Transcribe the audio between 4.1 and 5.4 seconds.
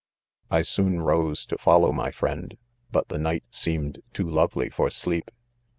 too lovely for sleep.